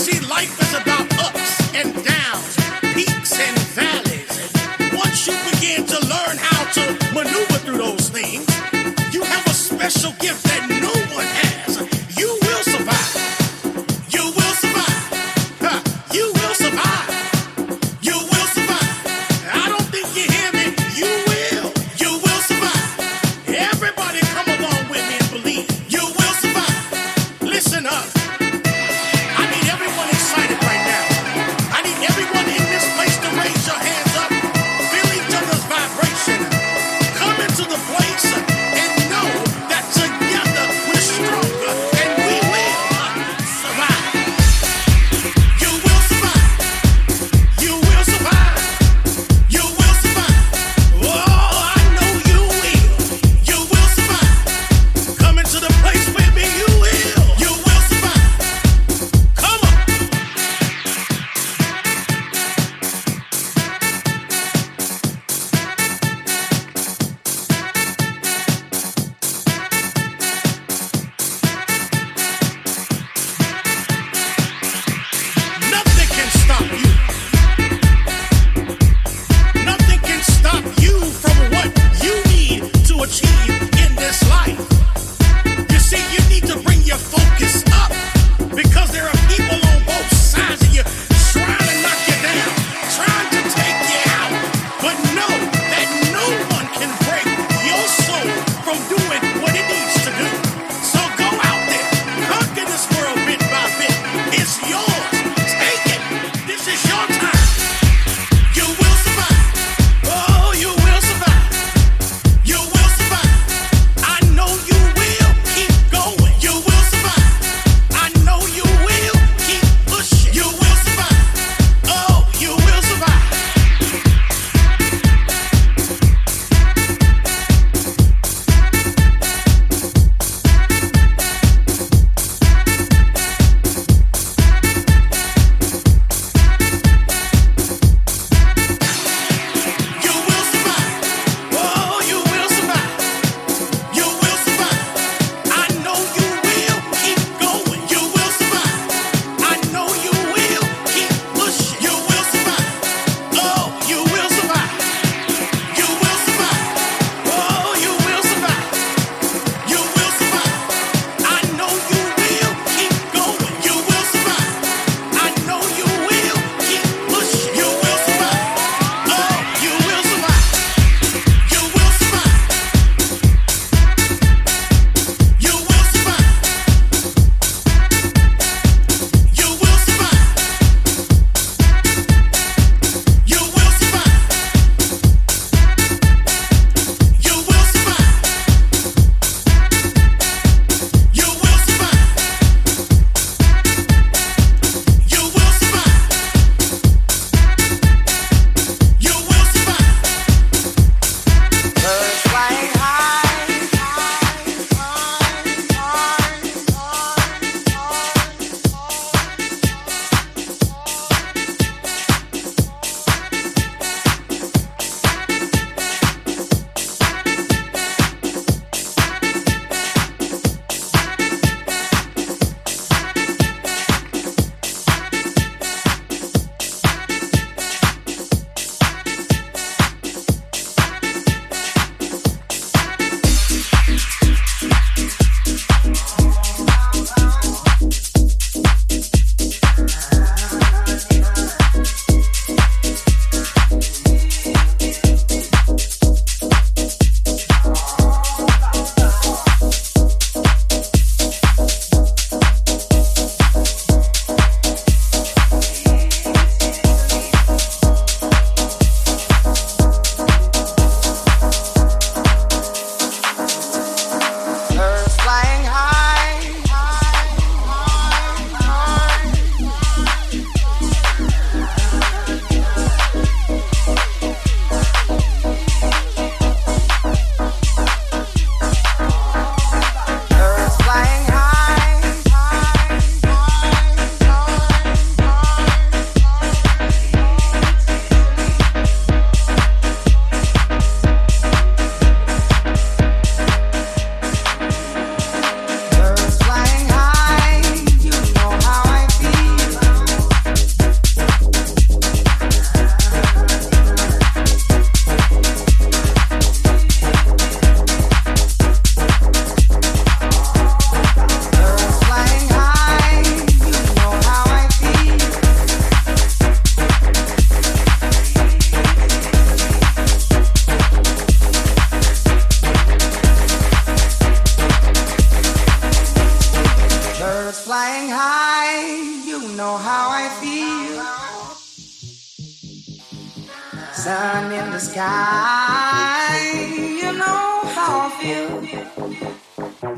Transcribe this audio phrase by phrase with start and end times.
[0.00, 2.56] see, life is about ups and downs,
[2.94, 4.32] peaks and valleys.
[4.96, 8.46] Once you begin to learn how to maneuver through those things,
[9.12, 10.69] you have a special gift that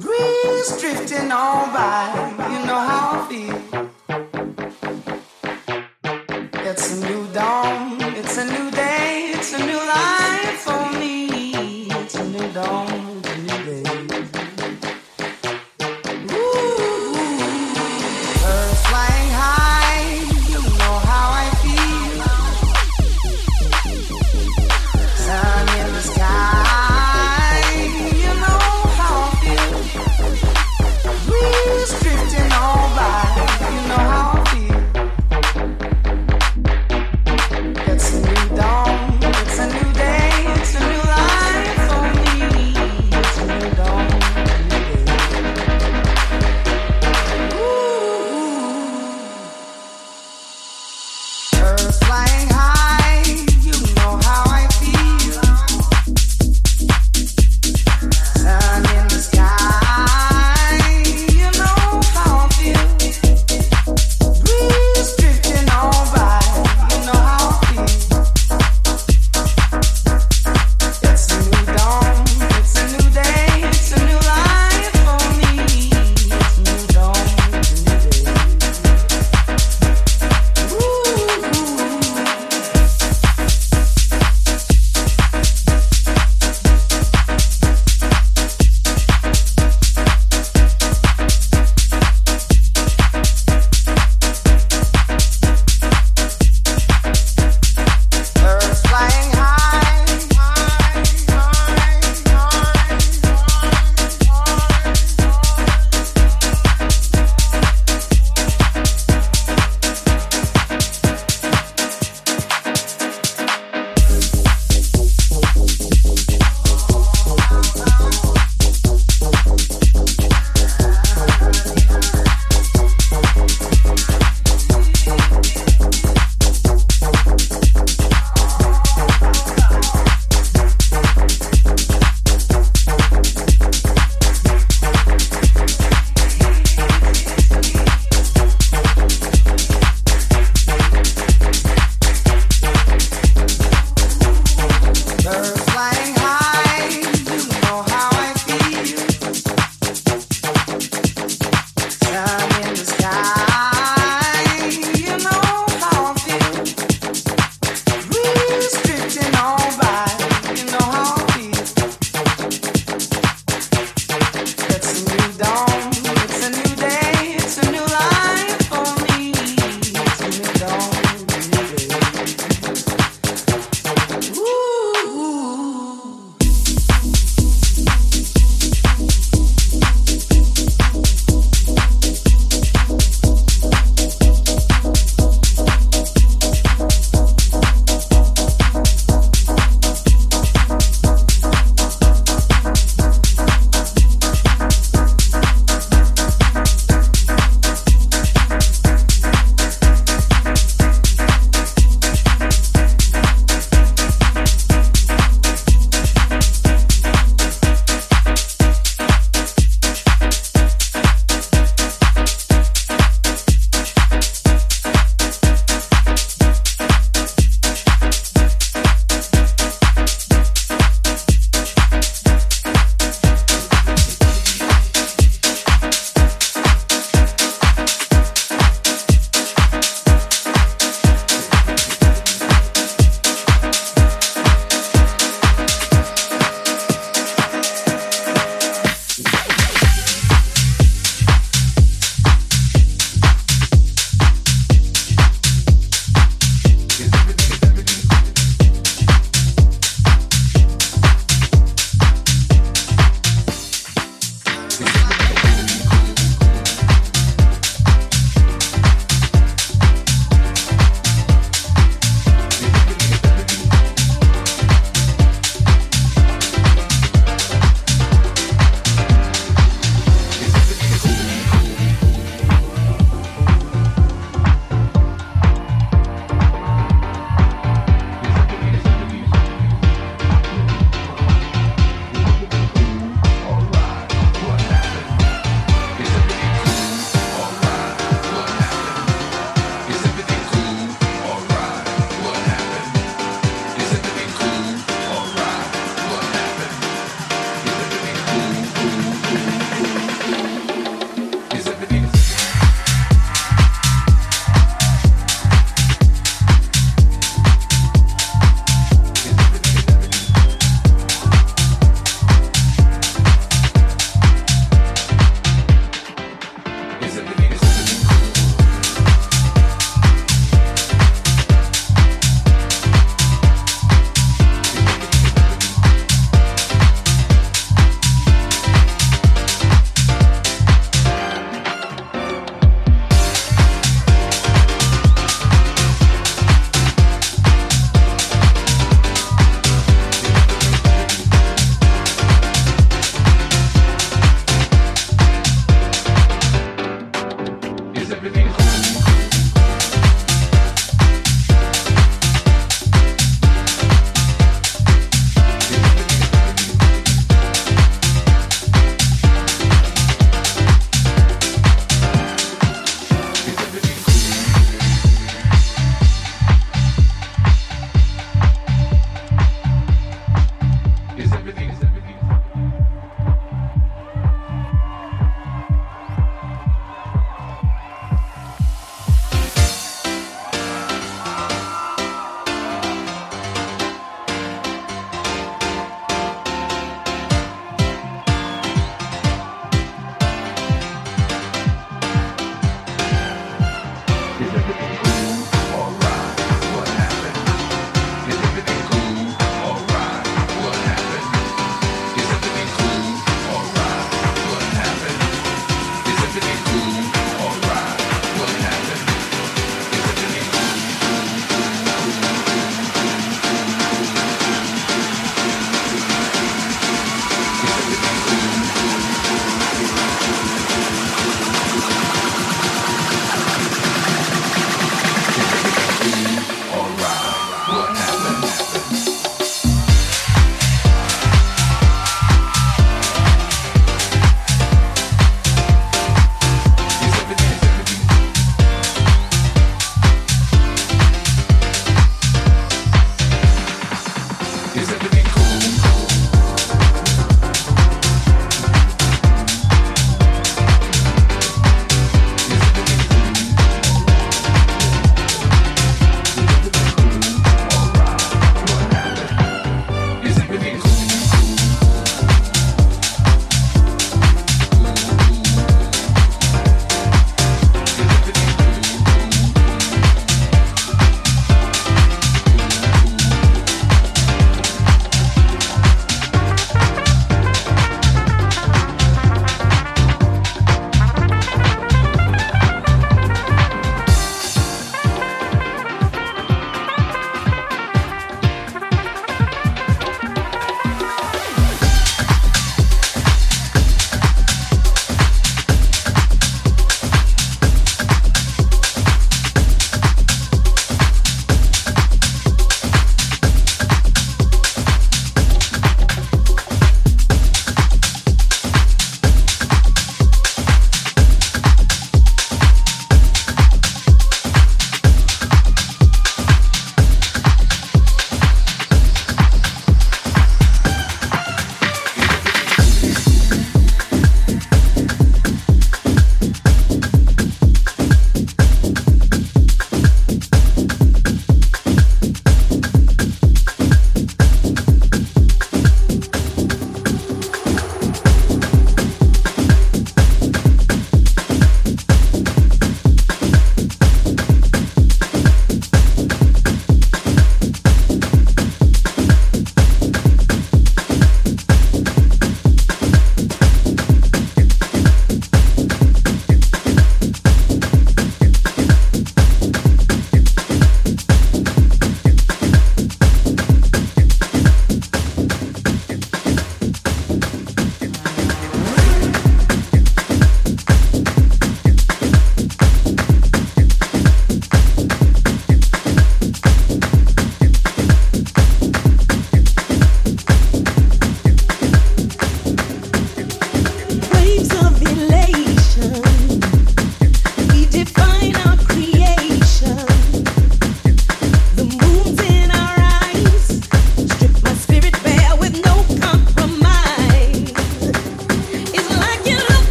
[0.00, 3.89] Breeze drifting on by, you know how I feel.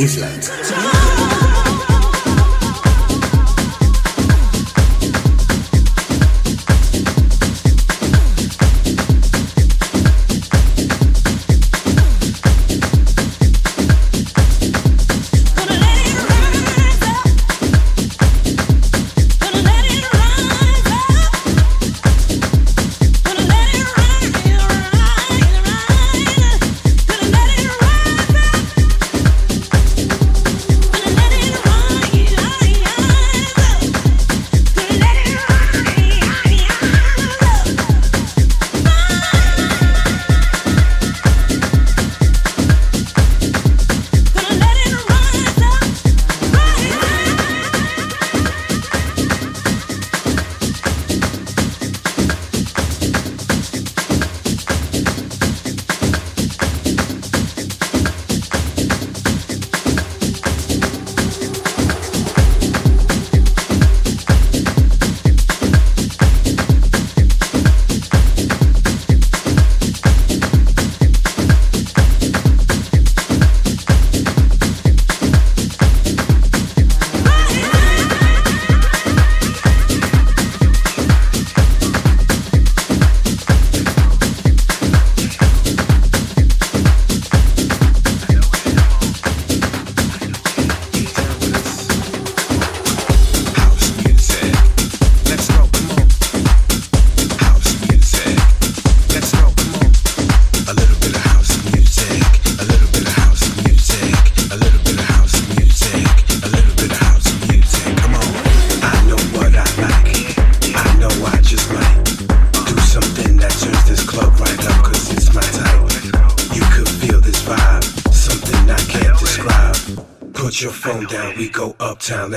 [0.00, 0.39] Balearic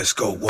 [0.04, 0.43] Let's go.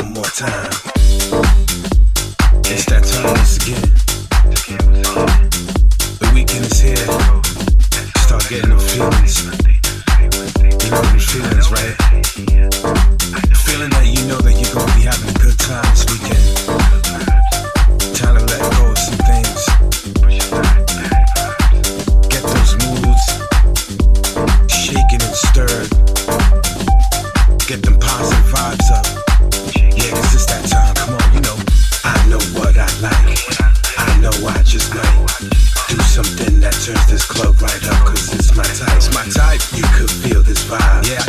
[39.72, 41.08] You could feel this vibe.
[41.08, 41.24] Yeah,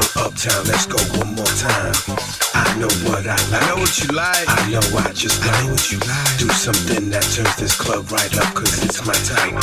[0.00, 1.94] come uptown, let's go one more time.
[2.54, 3.62] I know what I like.
[3.62, 4.44] I know what you like.
[4.46, 5.54] I know I just like.
[5.54, 6.38] I know what you like.
[6.38, 9.56] Do something that turns this club right up, cause it's my time.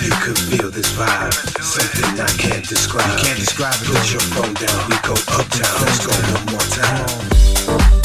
[0.00, 3.06] You could feel this vibe, something I can't describe.
[3.10, 3.88] You can't describe it.
[3.88, 8.03] Put your phone down, we go uptown, let's go one more time.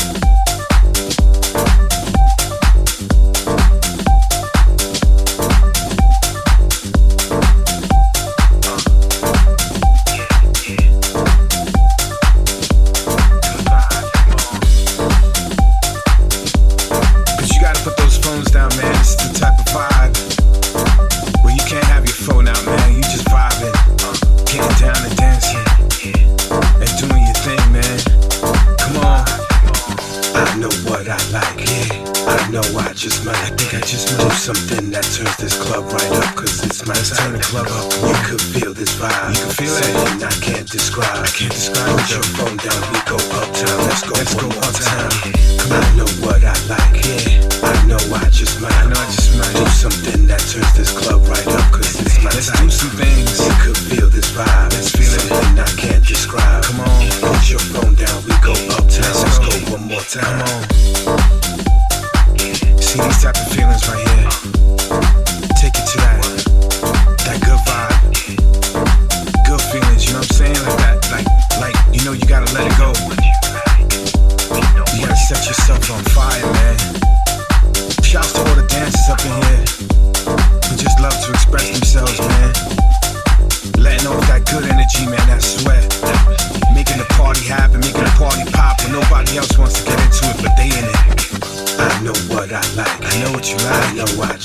[37.51, 37.78] Love.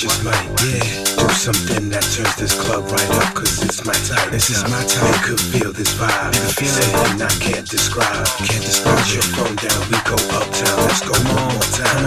[0.05, 0.85] just might, yeah.
[1.17, 4.29] Do something that turns this club right up, cause it's my type.
[4.29, 5.17] This is my type.
[5.25, 6.37] Could feel this vibe.
[6.37, 7.25] You can feel it.
[7.25, 8.29] I can't describe.
[8.45, 9.01] Can't describe.
[9.09, 10.77] Your phone down, we go uptown.
[10.85, 12.05] Let's go Come one on, more time.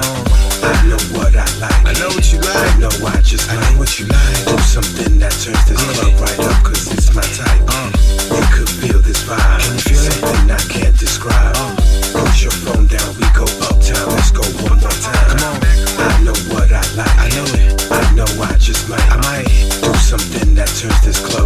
[0.61, 1.81] I know what I like.
[1.89, 2.53] I know what you like.
[2.53, 4.45] I know I just I know what you like.
[4.45, 5.89] Do something that turns this uh.
[5.97, 7.65] club right up, cause it's my type.
[7.65, 7.89] Uh.
[8.29, 9.41] They could feel this vibe.
[9.65, 10.53] Can you feel something it?
[10.53, 11.57] I can't describe.
[11.57, 11.73] Uh.
[12.13, 12.86] Put your phone
[20.87, 21.36] justice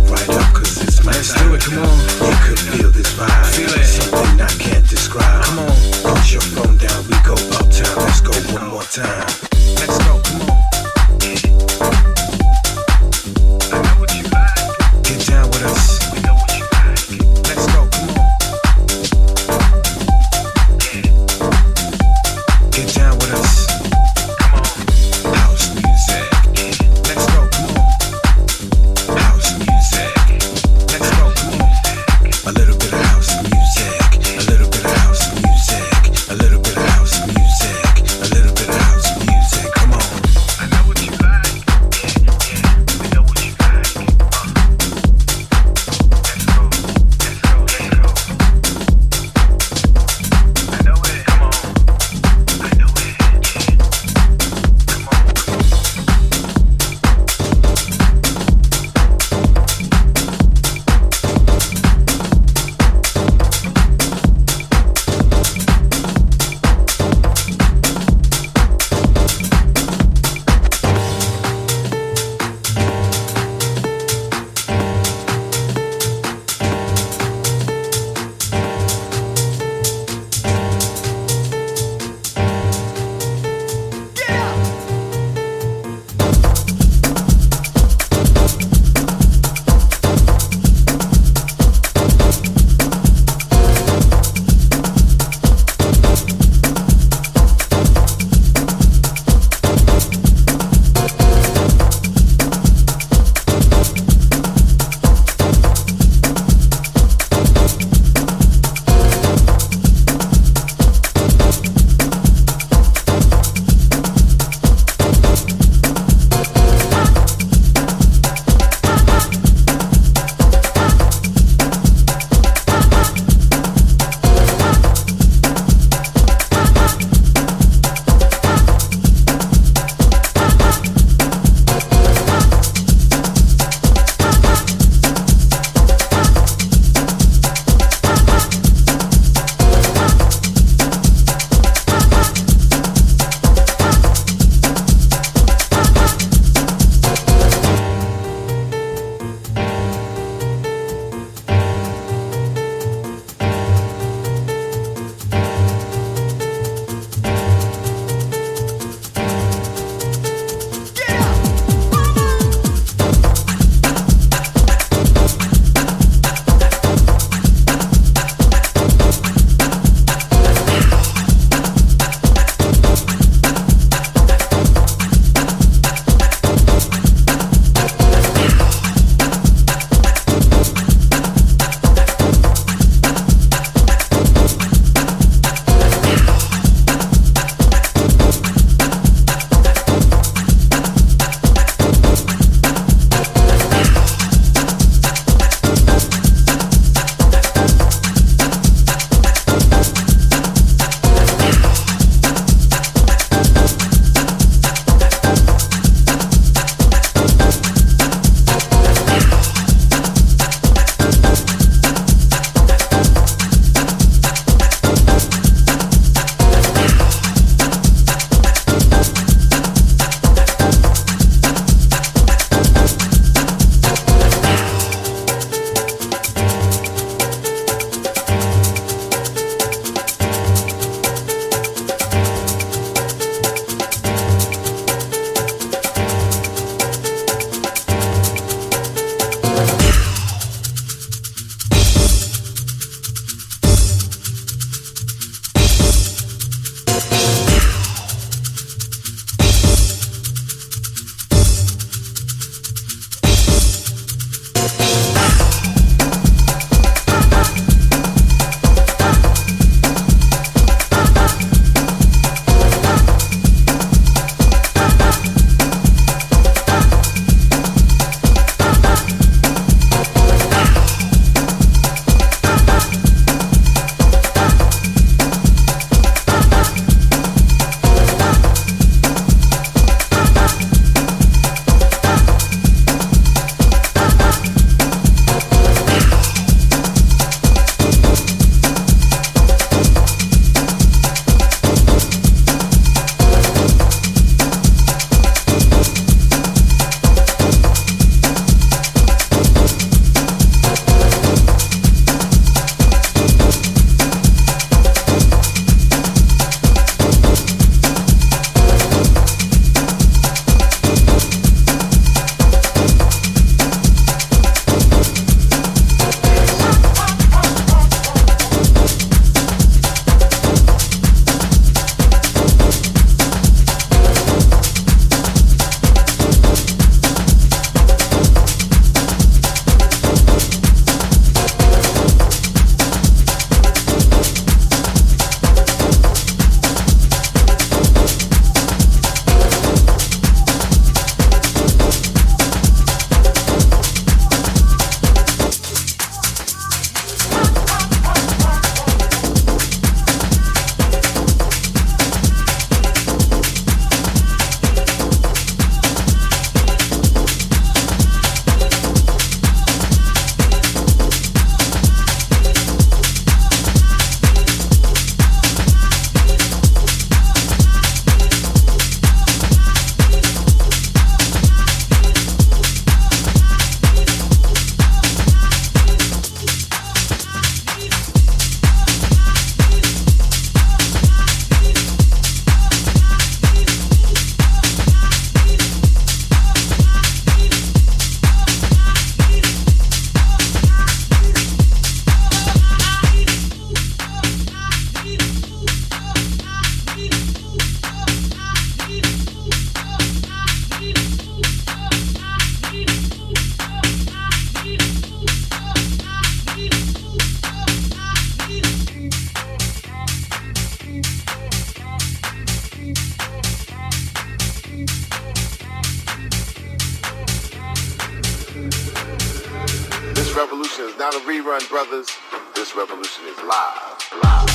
[420.41, 422.09] revolution is not a rerun, brothers.
[422.55, 424.09] This revolution is live.
[424.23, 424.50] Live.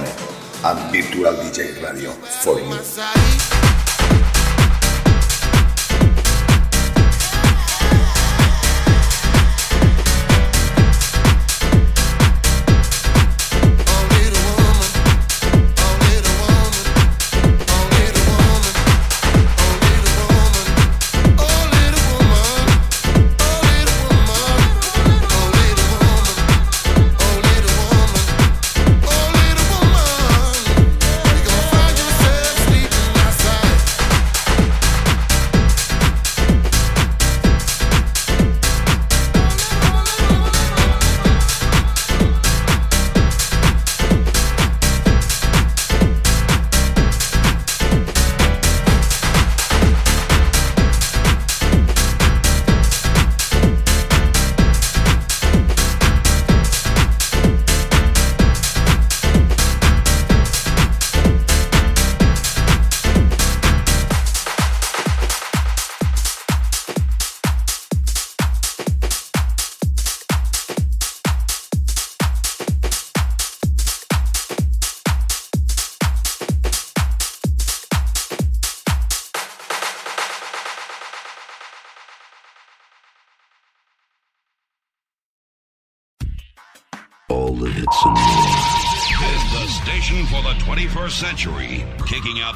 [0.00, 0.10] Giovanni,
[0.64, 3.59] and Virtual DJ Radio for you.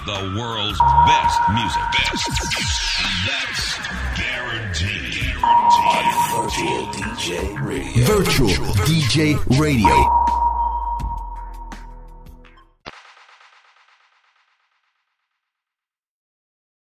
[0.07, 1.83] The world's best music.
[1.93, 2.29] Best.
[3.27, 3.79] That's
[4.19, 5.35] guaranteed.
[5.41, 6.15] guaranteed.
[6.31, 8.05] Virtual DJ Radio.
[8.05, 10.24] Virtual DJ Radio.